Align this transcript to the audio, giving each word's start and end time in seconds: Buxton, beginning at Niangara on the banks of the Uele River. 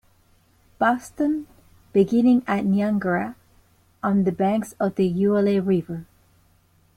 Buxton, 0.79 1.45
beginning 1.93 2.41
at 2.47 2.65
Niangara 2.65 3.35
on 4.01 4.23
the 4.23 4.31
banks 4.31 4.73
of 4.79 4.95
the 4.95 5.07
Uele 5.07 5.61
River. 5.63 6.07